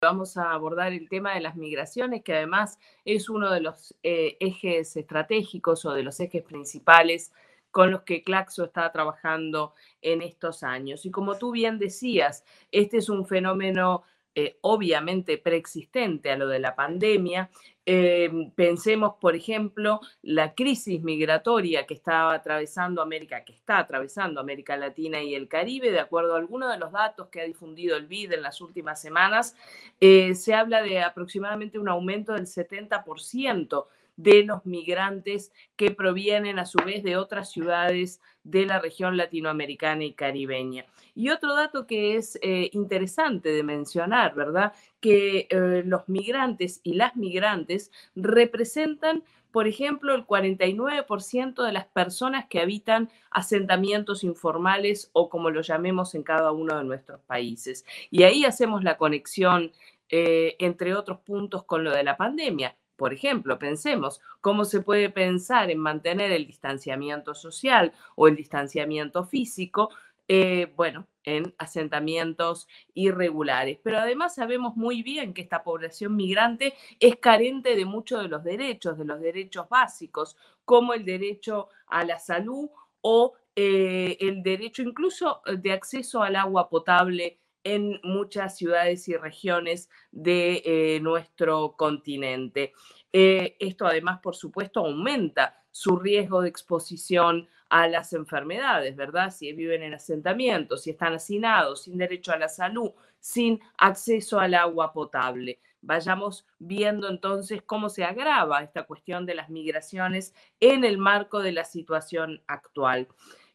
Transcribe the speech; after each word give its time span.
vamos 0.00 0.38
a 0.38 0.52
abordar 0.52 0.94
el 0.94 1.10
tema 1.10 1.34
de 1.34 1.40
las 1.40 1.56
migraciones, 1.56 2.22
que 2.22 2.34
además 2.34 2.78
es 3.04 3.28
uno 3.28 3.50
de 3.50 3.60
los 3.60 3.94
eh, 4.02 4.38
ejes 4.40 4.96
estratégicos 4.96 5.84
o 5.84 5.92
de 5.92 6.02
los 6.02 6.18
ejes 6.20 6.42
principales 6.42 7.32
con 7.70 7.90
los 7.90 8.02
que 8.02 8.22
Claxo 8.22 8.64
está 8.64 8.90
trabajando 8.92 9.74
en 10.00 10.22
estos 10.22 10.62
años. 10.62 11.04
Y 11.04 11.10
como 11.10 11.36
tú 11.36 11.52
bien 11.52 11.78
decías, 11.78 12.44
este 12.72 12.96
es 12.96 13.10
un 13.10 13.26
fenómeno 13.26 14.02
eh, 14.34 14.58
obviamente 14.60 15.38
preexistente 15.38 16.30
a 16.30 16.36
lo 16.36 16.46
de 16.48 16.60
la 16.60 16.76
pandemia. 16.76 17.50
Em, 17.84 18.50
pensemos, 18.52 19.14
por 19.20 19.34
ejemplo, 19.34 20.00
la 20.22 20.54
crisis 20.54 21.02
migratoria 21.02 21.86
que 21.86 21.94
estaba 21.94 22.34
atravesando 22.34 23.02
América, 23.02 23.44
que 23.44 23.52
está 23.52 23.78
atravesando 23.78 24.38
América 24.38 24.76
Latina 24.76 25.20
y 25.22 25.34
el 25.34 25.48
Caribe, 25.48 25.90
de 25.90 25.98
acuerdo 25.98 26.34
a 26.34 26.38
algunos 26.38 26.70
de 26.70 26.78
los 26.78 26.92
datos 26.92 27.28
que 27.28 27.40
ha 27.40 27.44
difundido 27.44 27.96
el 27.96 28.06
BID 28.06 28.34
en 28.34 28.42
las 28.42 28.60
últimas 28.60 29.00
semanas, 29.00 29.56
eh, 30.00 30.34
se 30.36 30.54
habla 30.54 30.82
de 30.82 31.00
aproximadamente 31.02 31.78
un 31.78 31.88
aumento 31.88 32.34
del 32.34 32.46
70% 32.46 33.86
de 34.22 34.44
los 34.44 34.66
migrantes 34.66 35.52
que 35.76 35.90
provienen 35.90 36.58
a 36.58 36.66
su 36.66 36.78
vez 36.78 37.02
de 37.02 37.16
otras 37.16 37.50
ciudades 37.50 38.20
de 38.44 38.66
la 38.66 38.78
región 38.78 39.16
latinoamericana 39.16 40.04
y 40.04 40.12
caribeña. 40.12 40.84
Y 41.14 41.30
otro 41.30 41.54
dato 41.54 41.86
que 41.86 42.16
es 42.16 42.38
eh, 42.42 42.70
interesante 42.72 43.50
de 43.50 43.62
mencionar, 43.62 44.34
¿verdad? 44.34 44.72
Que 45.00 45.48
eh, 45.50 45.82
los 45.84 46.08
migrantes 46.08 46.80
y 46.82 46.94
las 46.94 47.16
migrantes 47.16 47.90
representan 48.14 49.24
por 49.52 49.66
ejemplo, 49.66 50.14
el 50.14 50.24
49% 50.26 51.64
de 51.64 51.72
las 51.72 51.86
personas 51.86 52.46
que 52.46 52.60
habitan 52.60 53.10
asentamientos 53.32 54.22
informales 54.22 55.10
o 55.12 55.28
como 55.28 55.50
lo 55.50 55.60
llamemos 55.62 56.14
en 56.14 56.22
cada 56.22 56.52
uno 56.52 56.78
de 56.78 56.84
nuestros 56.84 57.20
países. 57.22 57.84
Y 58.12 58.22
ahí 58.22 58.44
hacemos 58.44 58.84
la 58.84 58.96
conexión, 58.96 59.72
eh, 60.08 60.54
entre 60.60 60.94
otros 60.94 61.18
puntos, 61.18 61.64
con 61.64 61.82
lo 61.82 61.90
de 61.90 62.04
la 62.04 62.16
pandemia. 62.16 62.76
Por 63.00 63.14
ejemplo, 63.14 63.58
pensemos 63.58 64.20
cómo 64.42 64.66
se 64.66 64.82
puede 64.82 65.08
pensar 65.08 65.70
en 65.70 65.78
mantener 65.78 66.32
el 66.32 66.46
distanciamiento 66.46 67.34
social 67.34 67.94
o 68.14 68.28
el 68.28 68.36
distanciamiento 68.36 69.24
físico, 69.24 69.88
eh, 70.28 70.70
bueno, 70.76 71.06
en 71.24 71.54
asentamientos 71.56 72.68
irregulares. 72.92 73.78
Pero 73.82 74.00
además 74.00 74.34
sabemos 74.34 74.76
muy 74.76 75.02
bien 75.02 75.32
que 75.32 75.40
esta 75.40 75.62
población 75.62 76.14
migrante 76.14 76.74
es 76.98 77.16
carente 77.16 77.74
de 77.74 77.86
muchos 77.86 78.20
de 78.20 78.28
los 78.28 78.44
derechos, 78.44 78.98
de 78.98 79.06
los 79.06 79.18
derechos 79.18 79.66
básicos, 79.70 80.36
como 80.66 80.92
el 80.92 81.06
derecho 81.06 81.70
a 81.86 82.04
la 82.04 82.18
salud 82.18 82.68
o 83.00 83.32
eh, 83.56 84.18
el 84.20 84.42
derecho 84.42 84.82
incluso 84.82 85.40
de 85.46 85.72
acceso 85.72 86.22
al 86.22 86.36
agua 86.36 86.68
potable 86.68 87.38
en 87.64 88.00
muchas 88.02 88.56
ciudades 88.56 89.08
y 89.08 89.16
regiones 89.16 89.88
de 90.10 90.62
eh, 90.64 91.00
nuestro 91.00 91.76
continente. 91.76 92.72
Eh, 93.12 93.56
esto 93.58 93.86
además, 93.86 94.20
por 94.22 94.36
supuesto, 94.36 94.80
aumenta 94.80 95.62
su 95.70 95.96
riesgo 95.96 96.42
de 96.42 96.48
exposición 96.48 97.48
a 97.68 97.86
las 97.86 98.12
enfermedades, 98.12 98.96
¿verdad? 98.96 99.30
Si 99.30 99.52
viven 99.52 99.82
en 99.82 99.94
asentamientos, 99.94 100.82
si 100.82 100.90
están 100.90 101.14
hacinados, 101.14 101.84
sin 101.84 101.98
derecho 101.98 102.32
a 102.32 102.38
la 102.38 102.48
salud, 102.48 102.90
sin 103.20 103.60
acceso 103.78 104.40
al 104.40 104.54
agua 104.54 104.92
potable. 104.92 105.60
Vayamos 105.82 106.46
viendo 106.58 107.08
entonces 107.08 107.62
cómo 107.62 107.88
se 107.88 108.04
agrava 108.04 108.62
esta 108.62 108.82
cuestión 108.82 109.24
de 109.24 109.34
las 109.34 109.48
migraciones 109.48 110.34
en 110.58 110.84
el 110.84 110.98
marco 110.98 111.40
de 111.40 111.52
la 111.52 111.64
situación 111.64 112.42
actual. 112.46 113.08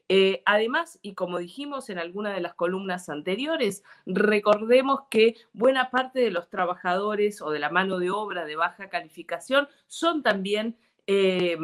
Eh, 0.07 0.43
además, 0.45 0.99
y 1.01 1.15
como 1.15 1.39
dijimos 1.39 1.89
en 1.89 1.97
alguna 1.97 2.31
de 2.31 2.41
las 2.41 2.53
columnas 2.53 3.09
anteriores, 3.09 3.83
recordemos 4.05 5.01
que 5.09 5.35
buena 5.53 5.89
parte 5.89 6.19
de 6.19 6.29
los 6.29 6.49
trabajadores 6.49 7.41
o 7.41 7.49
de 7.49 7.59
la 7.59 7.71
mano 7.71 7.97
de 7.97 8.11
obra 8.11 8.45
de 8.45 8.55
baja 8.55 8.89
calificación 8.89 9.67
son 9.87 10.21
también 10.21 10.77
eh, 11.07 11.57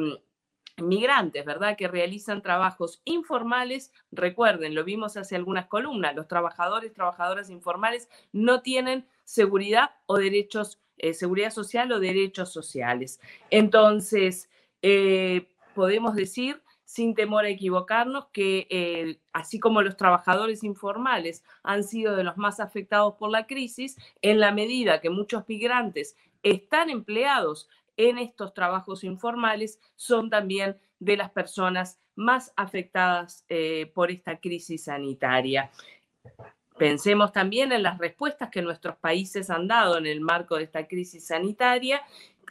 migrantes, 0.77 1.45
¿verdad? 1.45 1.77
Que 1.77 1.87
realizan 1.87 2.41
trabajos 2.41 3.01
informales. 3.05 3.93
Recuerden, 4.11 4.73
lo 4.73 4.83
vimos 4.83 5.17
hace 5.17 5.35
algunas 5.35 5.67
columnas, 5.67 6.15
los 6.15 6.27
trabajadores, 6.27 6.93
trabajadoras 6.93 7.51
informales 7.51 8.09
no 8.31 8.61
tienen 8.61 9.05
seguridad 9.23 9.91
o 10.07 10.17
derechos, 10.17 10.79
eh, 10.97 11.13
seguridad 11.13 11.51
social 11.51 11.91
o 11.91 11.99
derechos 11.99 12.51
sociales. 12.51 13.19
Entonces, 13.51 14.49
podemos 15.75 16.15
decir 16.15 16.59
sin 16.91 17.15
temor 17.15 17.45
a 17.45 17.49
equivocarnos, 17.49 18.25
que 18.33 18.67
eh, 18.69 19.21
así 19.31 19.61
como 19.61 19.81
los 19.81 19.95
trabajadores 19.95 20.61
informales 20.61 21.41
han 21.63 21.85
sido 21.85 22.17
de 22.17 22.25
los 22.25 22.35
más 22.35 22.59
afectados 22.59 23.15
por 23.15 23.31
la 23.31 23.47
crisis, 23.47 23.95
en 24.21 24.41
la 24.41 24.51
medida 24.51 24.99
que 24.99 25.09
muchos 25.09 25.47
migrantes 25.47 26.17
están 26.43 26.89
empleados 26.89 27.69
en 27.95 28.17
estos 28.17 28.53
trabajos 28.53 29.05
informales, 29.05 29.79
son 29.95 30.29
también 30.29 30.77
de 30.99 31.15
las 31.15 31.29
personas 31.31 32.01
más 32.15 32.51
afectadas 32.57 33.45
eh, 33.47 33.89
por 33.95 34.11
esta 34.11 34.41
crisis 34.41 34.83
sanitaria. 34.83 35.71
Pensemos 36.77 37.31
también 37.31 37.71
en 37.71 37.83
las 37.83 37.99
respuestas 37.99 38.49
que 38.49 38.61
nuestros 38.61 38.97
países 38.97 39.49
han 39.49 39.65
dado 39.65 39.97
en 39.97 40.07
el 40.07 40.19
marco 40.19 40.57
de 40.57 40.63
esta 40.63 40.85
crisis 40.87 41.27
sanitaria 41.27 42.01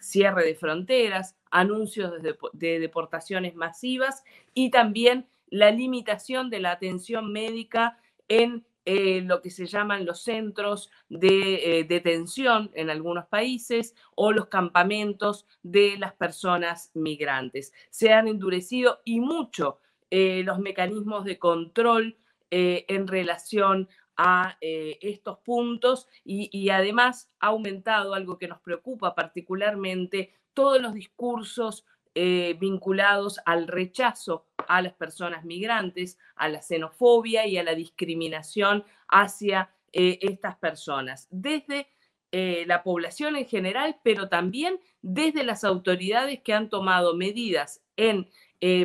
cierre 0.00 0.44
de 0.44 0.54
fronteras, 0.54 1.36
anuncios 1.50 2.12
de, 2.22 2.78
deportaciones 2.80 3.54
masivas 3.54 4.24
y 4.54 4.70
también 4.70 5.26
la 5.48 5.70
limitación 5.70 6.50
de 6.50 6.60
la 6.60 6.72
atención 6.72 7.32
médica 7.32 7.98
en 8.28 8.64
eh, 8.86 9.20
lo 9.20 9.42
que 9.42 9.50
se 9.50 9.66
llaman 9.66 10.06
los 10.06 10.22
centros 10.22 10.90
de 11.08 11.80
eh, 11.80 11.84
detención 11.84 12.70
en 12.74 12.88
algunos 12.88 13.26
países 13.26 13.94
o 14.14 14.32
los 14.32 14.46
campamentos 14.46 15.46
de 15.62 15.98
las 15.98 16.14
personas 16.14 16.90
migrantes. 16.94 17.72
Se 17.90 18.12
han 18.12 18.26
endurecido 18.26 19.00
y 19.04 19.20
mucho 19.20 19.80
eh, 20.10 20.42
los 20.44 20.58
mecanismos 20.58 21.24
de 21.24 21.38
control 21.38 22.16
en 22.52 23.06
relación 23.06 23.88
a 24.22 24.58
eh, 24.60 24.98
estos 25.00 25.38
puntos 25.38 26.06
y, 26.25 26.69
además 26.69 27.31
ha 27.41 27.47
aumentado 27.47 28.12
algo 28.12 28.36
que 28.36 28.48
nos 28.48 28.60
preocupa 28.60 29.14
particularmente, 29.14 30.34
todos 30.53 30.78
los 30.78 30.92
discursos 30.92 31.86
eh, 32.14 32.54
vinculados 32.60 33.41
al 33.47 33.66
rechazo 33.66 34.44
a 34.69 34.82
las 34.82 34.92
personas 34.92 35.47
migrantes, 35.47 36.19
a 36.36 36.50
la 36.50 36.60
xenofobia 36.60 37.47
y 37.47 37.56
a 37.56 37.62
la 37.62 37.75
discriminación 37.75 38.84
hacia 39.09 39.70
eh, 39.94 40.19
estas 40.20 40.56
personas, 40.56 41.26
desde 41.30 41.88
la 42.32 42.84
población 42.84 43.34
en 43.34 43.48
general, 43.48 43.98
pero 44.04 44.28
también 44.28 44.78
desde 45.03 45.42
las 45.42 45.64
autoridades 45.64 46.41
que 46.42 46.53
han 46.53 46.69
tomado 46.69 47.16
medidas 47.16 47.82
en 47.97 48.30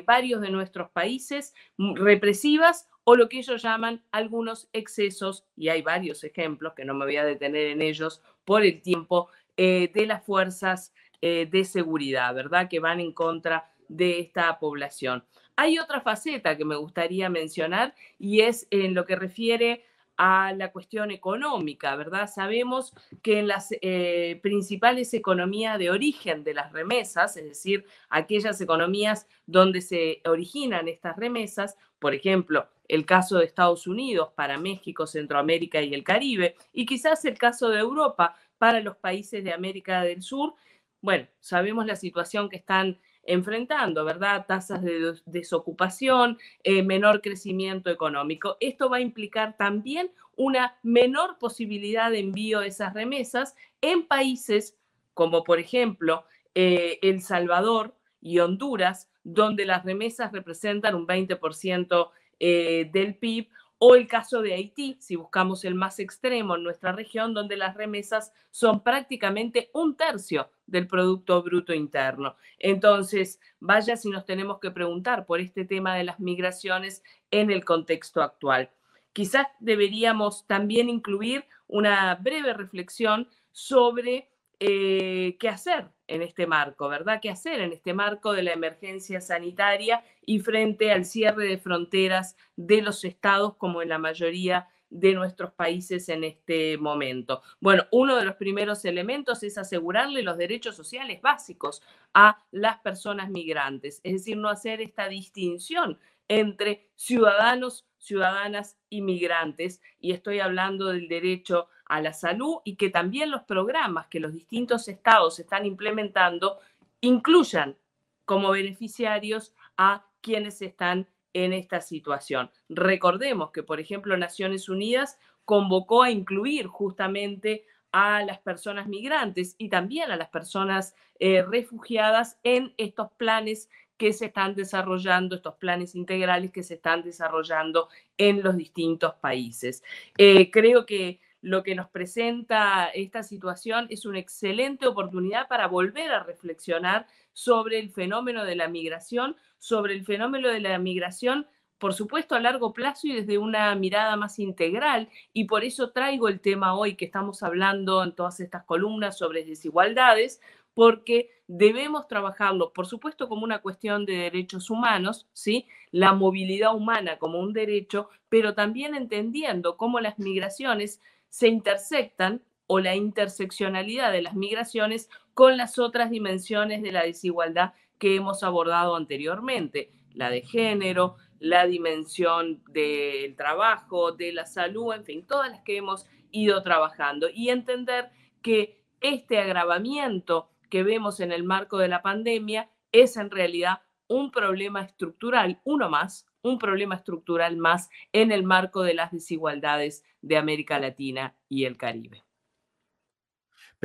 varios 0.05 0.41
de 0.41 0.49
nuestros 0.51 0.89
países 0.91 1.53
mm, 1.77 1.95
represivas 1.95 2.87
o 3.05 3.15
lo 3.15 3.29
que 3.29 3.37
ellos 3.37 3.61
llaman 3.61 4.03
algunos 4.11 4.67
excesos, 4.73 5.45
y 5.55 5.69
hay 5.69 5.81
varios 5.81 6.23
ejemplos 6.23 6.73
que 6.73 6.85
no 6.85 6.95
me 6.95 7.05
voy 7.05 7.17
a 7.17 7.23
detener 7.23 7.67
en 7.67 7.81
ellos 7.81 8.21
por 8.45 8.63
el 8.63 8.81
tiempo, 8.81 9.29
eh, 9.57 9.89
de 9.93 10.05
las 10.05 10.25
fuerzas 10.25 10.93
eh, 11.21 11.47
de 11.49 11.63
seguridad, 11.63 12.33
¿verdad? 12.35 12.67
Que 12.67 12.79
van 12.79 12.99
en 12.99 13.13
contra 13.13 13.69
de 13.87 14.19
esta 14.19 14.59
población. 14.59 15.23
Hay 15.55 15.79
otra 15.79 16.01
faceta 16.01 16.57
que 16.57 16.65
me 16.65 16.75
gustaría 16.75 17.29
mencionar 17.29 17.95
y 18.19 18.41
es 18.41 18.67
en 18.69 18.93
lo 18.93 19.05
que 19.05 19.15
refiere 19.15 19.85
a 20.17 20.53
la 20.53 20.71
cuestión 20.71 21.11
económica, 21.11 21.95
¿verdad? 21.95 22.29
Sabemos 22.33 22.93
que 23.21 23.39
en 23.39 23.47
las 23.47 23.69
eh, 23.81 24.39
principales 24.41 25.13
economías 25.13 25.77
de 25.77 25.91
origen 25.91 26.43
de 26.43 26.53
las 26.53 26.71
remesas, 26.71 27.35
es 27.37 27.45
decir, 27.45 27.85
aquellas 28.09 28.59
economías 28.61 29.27
donde 29.45 29.81
se 29.81 30.21
originan 30.25 30.87
estas 30.87 31.17
remesas, 31.17 31.77
por 31.99 32.13
ejemplo, 32.13 32.67
el 32.87 33.05
caso 33.05 33.37
de 33.37 33.45
Estados 33.45 33.87
Unidos 33.87 34.29
para 34.35 34.57
México, 34.57 35.07
Centroamérica 35.07 35.81
y 35.81 35.93
el 35.93 36.03
Caribe, 36.03 36.55
y 36.71 36.85
quizás 36.85 37.25
el 37.25 37.37
caso 37.37 37.69
de 37.69 37.79
Europa 37.79 38.35
para 38.57 38.79
los 38.79 38.95
países 38.97 39.43
de 39.43 39.53
América 39.53 40.01
del 40.01 40.21
Sur, 40.21 40.53
bueno, 41.01 41.27
sabemos 41.39 41.85
la 41.85 41.95
situación 41.95 42.49
que 42.49 42.55
están 42.57 42.99
enfrentando, 43.25 44.05
¿verdad? 44.05 44.45
Tasas 44.47 44.81
de 44.81 45.13
desocupación, 45.25 46.37
eh, 46.63 46.83
menor 46.83 47.21
crecimiento 47.21 47.89
económico. 47.89 48.57
Esto 48.59 48.89
va 48.89 48.97
a 48.97 49.01
implicar 49.01 49.57
también 49.57 50.11
una 50.35 50.77
menor 50.83 51.37
posibilidad 51.37 52.11
de 52.11 52.19
envío 52.19 52.59
de 52.59 52.67
esas 52.67 52.93
remesas 52.93 53.55
en 53.81 54.05
países 54.07 54.77
como 55.15 55.43
por 55.43 55.59
ejemplo 55.59 56.25
eh, 56.53 56.99
El 57.01 57.21
Salvador 57.21 57.95
y 58.21 58.39
Honduras, 58.39 59.09
donde 59.23 59.65
las 59.65 59.83
remesas 59.83 60.31
representan 60.31 60.93
un 60.93 61.07
20% 61.07 62.09
eh, 62.39 62.89
del 62.93 63.15
PIB, 63.15 63.47
o 63.87 63.93
el 63.93 64.07
caso 64.07 64.41
de 64.41 64.55
Haití, 64.55 64.97
si 64.99 65.15
buscamos 65.15 65.63
el 65.63 65.75
más 65.75 65.99
extremo 65.99 66.55
en 66.55 66.63
nuestra 66.63 66.91
región, 66.91 67.35
donde 67.35 67.55
las 67.55 67.75
remesas 67.75 68.33
son 68.49 68.81
prácticamente 68.81 69.69
un 69.75 69.95
tercio 69.95 70.49
del 70.65 70.87
Producto 70.87 71.43
Bruto 71.43 71.71
Interno. 71.71 72.35
Entonces, 72.57 73.39
vaya 73.59 73.95
si 73.95 74.09
nos 74.09 74.25
tenemos 74.25 74.59
que 74.59 74.71
preguntar 74.71 75.27
por 75.27 75.39
este 75.39 75.65
tema 75.65 75.95
de 75.95 76.03
las 76.03 76.19
migraciones 76.19 77.03
en 77.29 77.51
el 77.51 77.63
contexto 77.63 78.23
actual. 78.23 78.71
Quizás 79.13 79.45
deberíamos 79.59 80.47
también 80.47 80.89
incluir 80.89 81.45
una 81.67 82.15
breve 82.15 82.55
reflexión 82.55 83.29
sobre 83.51 84.31
eh, 84.59 85.37
qué 85.39 85.47
hacer 85.47 85.91
en 86.07 86.21
este 86.21 86.47
marco, 86.47 86.87
¿verdad? 86.87 87.19
¿Qué 87.21 87.29
hacer 87.29 87.61
en 87.61 87.73
este 87.73 87.93
marco 87.93 88.33
de 88.33 88.43
la 88.43 88.53
emergencia 88.53 89.21
sanitaria 89.21 90.03
y 90.25 90.39
frente 90.39 90.91
al 90.91 91.05
cierre 91.05 91.45
de 91.45 91.57
fronteras 91.57 92.35
de 92.55 92.81
los 92.81 93.03
estados 93.03 93.55
como 93.55 93.81
en 93.81 93.89
la 93.89 93.97
mayoría 93.97 94.67
de 94.89 95.13
nuestros 95.13 95.51
países 95.51 96.07
en 96.09 96.23
este 96.23 96.77
momento. 96.77 97.41
Bueno, 97.59 97.83
uno 97.91 98.15
de 98.15 98.23
los 98.23 98.35
primeros 98.35 98.85
elementos 98.85 99.43
es 99.43 99.57
asegurarle 99.57 100.23
los 100.23 100.37
derechos 100.37 100.75
sociales 100.75 101.21
básicos 101.21 101.81
a 102.13 102.43
las 102.51 102.79
personas 102.79 103.29
migrantes, 103.29 103.99
es 104.03 104.13
decir, 104.13 104.37
no 104.37 104.47
hacer 104.47 104.81
esta 104.81 105.09
distinción 105.09 105.99
entre 106.27 106.89
ciudadanos, 106.95 107.87
ciudadanas 107.97 108.77
y 108.89 109.01
migrantes. 109.01 109.81
Y 109.99 110.11
estoy 110.11 110.39
hablando 110.39 110.87
del 110.87 111.07
derecho 111.07 111.67
a 111.85 112.01
la 112.01 112.13
salud 112.13 112.57
y 112.63 112.75
que 112.75 112.89
también 112.89 113.31
los 113.31 113.43
programas 113.43 114.07
que 114.07 114.19
los 114.19 114.33
distintos 114.33 114.87
estados 114.87 115.39
están 115.39 115.65
implementando 115.65 116.59
incluyan 117.01 117.77
como 118.25 118.51
beneficiarios 118.51 119.53
a 119.77 120.05
quienes 120.21 120.61
están 120.61 121.07
en 121.33 121.53
esta 121.53 121.81
situación. 121.81 122.49
Recordemos 122.69 123.51
que, 123.51 123.61
por 123.61 123.79
ejemplo, 123.79 124.17
Naciones 124.17 124.69
Unidas 124.69 125.19
convocó 125.43 126.01
a 126.01 126.09
incluir 126.09 126.65
justamente 126.67 127.65
a 127.91 128.23
las 128.23 128.39
personas 128.39 128.87
migrantes 128.87 129.55
y 129.57 129.69
también 129.69 130.11
a 130.11 130.17
las 130.17 130.29
personas 130.29 130.95
eh, 131.19 131.43
refugiadas 131.43 132.39
en 132.43 132.73
estos 132.77 133.11
planes 133.13 133.69
que 133.97 134.13
se 134.13 134.25
están 134.25 134.55
desarrollando, 134.55 135.35
estos 135.35 135.55
planes 135.55 135.95
integrales 135.95 136.51
que 136.51 136.63
se 136.63 136.75
están 136.75 137.03
desarrollando 137.03 137.89
en 138.17 138.43
los 138.43 138.57
distintos 138.57 139.13
países. 139.15 139.83
Eh, 140.17 140.51
creo 140.51 140.85
que 140.85 141.19
lo 141.41 141.61
que 141.61 141.75
nos 141.75 141.87
presenta 141.89 142.87
esta 142.87 143.21
situación 143.21 143.85
es 143.91 144.05
una 144.05 144.17
excelente 144.17 144.87
oportunidad 144.87 145.47
para 145.47 145.67
volver 145.67 146.11
a 146.11 146.23
reflexionar 146.23 147.05
sobre 147.33 147.77
el 147.77 147.91
fenómeno 147.91 148.45
de 148.45 148.55
la 148.55 148.67
migración, 148.67 149.35
sobre 149.59 149.93
el 149.93 150.03
fenómeno 150.03 150.47
de 150.47 150.59
la 150.59 150.79
migración, 150.79 151.45
por 151.85 151.93
supuesto, 151.93 152.33
a 152.33 152.39
largo 152.39 152.73
plazo 152.73 153.05
y 153.05 153.13
desde 153.13 153.37
una 153.37 153.75
mirada 153.75 154.15
más 154.15 154.39
integral. 154.39 155.07
Y 155.33 155.43
por 155.43 155.63
eso 155.63 155.91
traigo 155.91 156.29
el 156.29 156.39
tema 156.39 156.75
hoy 156.75 156.95
que 156.95 157.05
estamos 157.05 157.43
hablando 157.43 158.03
en 158.03 158.13
todas 158.13 158.39
estas 158.39 158.63
columnas 158.63 159.19
sobre 159.19 159.45
desigualdades, 159.45 160.41
porque 160.73 161.29
debemos 161.45 162.07
trabajarlo, 162.07 162.73
por 162.73 162.87
supuesto, 162.87 163.29
como 163.29 163.43
una 163.43 163.59
cuestión 163.61 164.07
de 164.07 164.13
derechos 164.13 164.71
humanos, 164.71 165.27
¿sí? 165.31 165.67
La 165.91 166.13
movilidad 166.13 166.73
humana 166.73 167.19
como 167.19 167.39
un 167.39 167.53
derecho, 167.53 168.09
pero 168.29 168.55
también 168.55 168.95
entendiendo 168.95 169.77
cómo 169.77 169.99
las 169.99 170.17
migraciones 170.17 171.03
se 171.29 171.49
intersectan 171.49 172.41
o 172.65 172.79
la 172.79 172.95
interseccionalidad 172.95 174.11
de 174.11 174.23
las 174.23 174.33
migraciones 174.33 175.07
con 175.35 175.55
las 175.55 175.77
otras 175.77 176.09
dimensiones 176.09 176.81
de 176.81 176.91
la 176.91 177.03
desigualdad 177.03 177.73
que 177.99 178.15
hemos 178.15 178.41
abordado 178.41 178.95
anteriormente, 178.95 179.91
la 180.15 180.31
de 180.31 180.41
género, 180.41 181.17
la 181.45 181.67
dimensión 181.67 182.63
del 182.69 183.35
trabajo, 183.35 184.13
de 184.13 184.33
la 184.33 184.47
salud, 184.47 184.93
en 184.95 185.05
fin, 185.05 185.27
todas 185.27 185.51
las 185.51 185.61
que 185.61 185.77
hemos 185.77 186.07
ido 186.31 186.63
trabajando 186.63 187.27
y 187.31 187.49
entender 187.49 188.09
que 188.41 188.81
este 188.99 189.37
agravamiento 189.37 190.49
que 190.71 190.81
vemos 190.81 191.19
en 191.19 191.31
el 191.31 191.43
marco 191.43 191.77
de 191.77 191.87
la 191.87 192.01
pandemia 192.01 192.71
es 192.91 193.15
en 193.15 193.29
realidad 193.29 193.81
un 194.07 194.31
problema 194.31 194.81
estructural, 194.81 195.61
uno 195.65 195.87
más, 195.87 196.25
un 196.41 196.57
problema 196.57 196.95
estructural 196.95 197.57
más 197.57 197.89
en 198.11 198.31
el 198.31 198.41
marco 198.41 198.81
de 198.81 198.95
las 198.95 199.11
desigualdades 199.11 200.03
de 200.21 200.37
América 200.37 200.79
Latina 200.79 201.35
y 201.47 201.65
el 201.65 201.77
Caribe. 201.77 202.24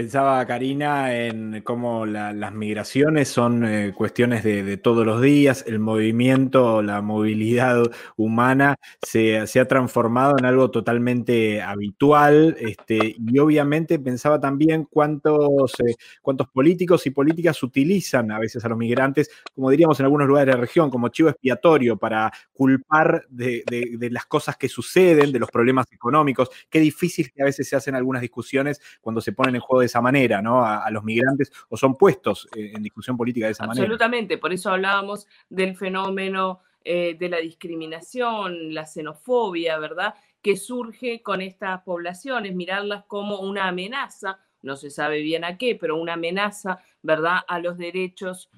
Pensaba 0.01 0.47
Karina 0.47 1.15
en 1.15 1.61
cómo 1.61 2.07
las 2.07 2.55
migraciones 2.55 3.29
son 3.29 3.67
eh, 3.67 3.93
cuestiones 3.95 4.43
de, 4.43 4.79
todos 4.79 5.05
los 5.05 5.21
días, 5.21 5.63
el 5.67 5.79
movimiento, 5.79 6.81
la 6.81 7.03
movilidad 7.03 7.83
humana 8.17 8.77
se, 9.03 9.37
ha 9.37 9.65
transformado 9.67 10.39
en 10.39 10.47
algo 10.47 10.71
totalmente 10.71 11.61
habitual 11.61 12.57
este, 12.59 13.15
y 13.19 13.39
obviamente 13.39 13.99
pensaba 13.99 14.41
también 14.41 14.87
cuántos, 14.91 15.79
eh, 15.81 15.97
cuántos 16.23 16.49
políticos 16.49 17.07
y 17.07 17.11
políticas 17.11 17.63
utilizan 17.63 18.33
a 18.33 18.39
veces 18.39 18.65
a 18.65 18.71
los 18.71 18.79
migrantes, 18.79 19.29
como 19.55 19.69
diríamos 19.69 20.01
en 20.01 20.07
algunos 20.07 20.27
lugares 20.27 20.47
de 20.47 20.55
la 20.55 20.61
región, 20.63 20.89
como 20.89 21.09
chivo 21.09 21.29
expiatorio 21.29 21.99
para 21.99 22.33
culpar 22.55 23.27
de, 23.29 23.65
de 23.67 24.11
las 24.11 24.25
cosas 24.25 24.57
que 24.57 24.71
suceden, 24.71 25.31
de 25.31 25.39
los 25.39 25.51
problemas 25.51 25.93
económicos. 25.93 26.49
Qué 26.71 26.81
difícil 26.81 27.31
que 27.31 27.43
a 27.43 27.45
veces 27.45 27.69
se 27.69 27.77
hacen 27.77 27.95
algunas 27.95 28.23
discusiones 28.23 28.81
cuando 29.03 29.21
se 29.21 29.33
ponen 29.33 29.57
en 29.57 29.61
juego 29.61 29.83
de 29.83 29.90
esa 29.91 30.01
manera, 30.01 30.41
¿no? 30.41 30.65
A, 30.65 30.91
los 30.91 31.05
migrantes 31.05 31.53
o 31.69 31.77
son 31.77 31.97
puestos 31.97 32.49
eh, 32.57 32.73
en 32.75 32.83
discusión 32.83 33.17
política 33.17 33.47
de 33.47 33.53
esa 33.53 33.67
manera. 33.67 33.83
Absolutamente, 33.83 34.39
por 34.39 34.53
eso 34.53 34.71
hablábamos 34.71 35.27
del 35.49 35.77
fenómeno 35.77 36.61
eh, 36.83 37.17
de 37.19 37.29
la 37.29 37.39
discriminación, 37.39 38.75
la 38.75 38.87
xenofobia, 38.87 39.79
¿verdad? 39.79 40.15
Que 40.41 40.57
surge 40.57 41.23
con 41.23 41.41
estas 41.41 41.83
poblaciones, 41.83 42.55
mirarlas 42.55 43.05
como 43.07 43.41
una 43.41 43.69
amenaza, 43.69 44.39
no 44.63 44.77
se 44.77 44.91
sabe 44.91 45.21
bien 45.21 45.45
a 45.45 45.59
qué, 45.59 45.77
pero 45.77 45.97
una 45.97 46.15
amenaza, 46.15 46.83
¿verdad? 47.03 47.41
A 47.47 47.59
los 47.59 47.79
derechos 47.79 48.51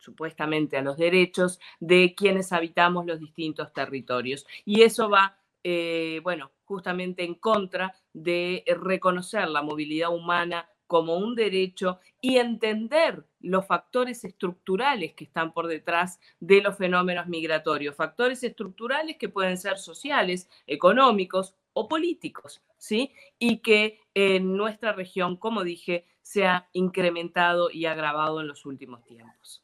supuestamente 0.00 0.76
a 0.78 0.82
los 0.82 0.96
derechos 0.96 1.60
de 1.80 2.14
quienes 2.16 2.52
habitamos 2.52 3.04
los 3.04 3.18
distintos 3.18 3.72
territorios. 3.74 4.46
Y 4.64 4.82
eso 4.82 5.10
va 5.10 5.38
eh, 5.64 6.20
bueno, 6.22 6.52
justamente 6.64 7.24
en 7.24 7.34
contra 7.34 7.94
de 8.22 8.64
reconocer 8.66 9.48
la 9.48 9.62
movilidad 9.62 10.14
humana 10.14 10.68
como 10.86 11.18
un 11.18 11.34
derecho 11.34 12.00
y 12.20 12.38
entender 12.38 13.24
los 13.40 13.66
factores 13.66 14.24
estructurales 14.24 15.12
que 15.14 15.24
están 15.24 15.52
por 15.52 15.68
detrás 15.68 16.18
de 16.40 16.62
los 16.62 16.76
fenómenos 16.76 17.28
migratorios, 17.28 17.94
factores 17.94 18.42
estructurales 18.42 19.16
que 19.18 19.28
pueden 19.28 19.58
ser 19.58 19.78
sociales, 19.78 20.48
económicos 20.66 21.54
o 21.74 21.88
políticos, 21.88 22.62
¿sí? 22.78 23.12
Y 23.38 23.58
que 23.58 24.00
en 24.14 24.56
nuestra 24.56 24.92
región, 24.94 25.36
como 25.36 25.62
dije, 25.62 26.06
se 26.22 26.46
ha 26.46 26.68
incrementado 26.72 27.70
y 27.70 27.84
agravado 27.84 28.40
en 28.40 28.48
los 28.48 28.66
últimos 28.66 29.04
tiempos. 29.04 29.62